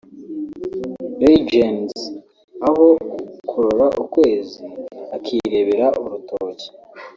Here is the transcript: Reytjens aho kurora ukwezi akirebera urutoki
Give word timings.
Reytjens 1.21 1.93
aho 2.67 2.87
kurora 3.49 3.87
ukwezi 4.03 4.59
akirebera 5.15 5.87
urutoki 6.01 6.67